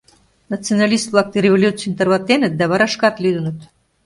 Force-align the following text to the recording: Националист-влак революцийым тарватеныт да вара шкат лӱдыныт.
Националист-влак 0.53 1.29
революцийым 1.45 1.93
тарватеныт 1.97 2.53
да 2.59 2.65
вара 2.71 2.87
шкат 2.93 3.15
лӱдыныт. 3.23 3.57